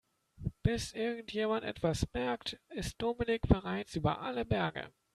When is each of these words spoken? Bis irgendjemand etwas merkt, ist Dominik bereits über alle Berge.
Bis 0.63 0.93
irgendjemand 0.93 1.63
etwas 1.63 2.11
merkt, 2.11 2.57
ist 2.69 2.99
Dominik 2.99 3.43
bereits 3.47 3.95
über 3.95 4.19
alle 4.19 4.45
Berge. 4.45 4.91